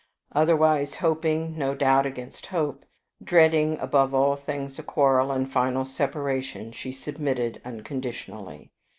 [0.31, 2.85] Otherwise hoping, no doubt against hope,
[3.23, 8.71] dreading above all things a quarrel and final separation, she submitted unconditionally.